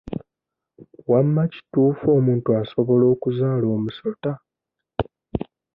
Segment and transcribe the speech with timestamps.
[1.09, 4.31] Wamma kituufu omuntu asobola okuzaala omusota?